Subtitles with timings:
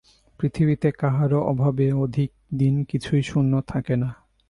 [0.39, 2.29] পৃথিবীতে কাহারো অভাবে অধিক
[2.57, 4.09] দিন কিছুই শূন্য থাকে না।